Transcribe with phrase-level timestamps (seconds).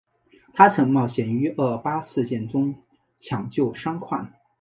[0.55, 2.73] 她曾冒险于二二八事件中
[3.19, 4.33] 抢救伤患。